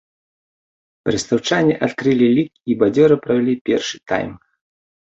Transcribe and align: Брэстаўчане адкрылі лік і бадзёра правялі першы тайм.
Брэстаўчане 1.09 1.77
адкрылі 1.89 2.27
лік 2.39 2.51
і 2.69 2.81
бадзёра 2.83 3.15
правялі 3.29 3.59
першы 3.71 3.97
тайм. 4.13 4.37